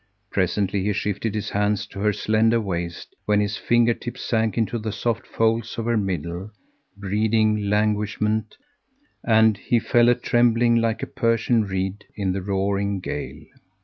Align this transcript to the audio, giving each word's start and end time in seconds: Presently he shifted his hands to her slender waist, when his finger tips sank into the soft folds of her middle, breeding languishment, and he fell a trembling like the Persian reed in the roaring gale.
Presently 0.31 0.81
he 0.83 0.93
shifted 0.93 1.35
his 1.35 1.51
hands 1.51 1.85
to 1.85 1.99
her 1.99 2.11
slender 2.11 2.59
waist, 2.59 3.15
when 3.25 3.39
his 3.39 3.57
finger 3.57 3.93
tips 3.93 4.23
sank 4.23 4.57
into 4.57 4.79
the 4.79 4.91
soft 4.91 5.27
folds 5.27 5.77
of 5.77 5.85
her 5.85 5.95
middle, 5.95 6.49
breeding 6.97 7.69
languishment, 7.69 8.57
and 9.23 9.57
he 9.57 9.77
fell 9.77 10.09
a 10.09 10.15
trembling 10.15 10.75
like 10.75 11.01
the 11.01 11.05
Persian 11.05 11.65
reed 11.65 12.03
in 12.17 12.31
the 12.33 12.41
roaring 12.41 12.99
gale. 12.99 13.41